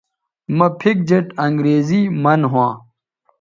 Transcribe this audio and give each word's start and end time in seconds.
مہ 0.57 0.67
پِھک 0.79 0.97
جیٹ 1.09 1.25
انگریزی 1.45 2.01
من 2.23 2.41
ھواں 2.51 2.73